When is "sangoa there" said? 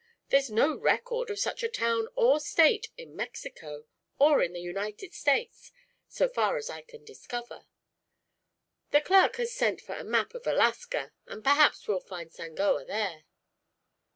12.31-13.25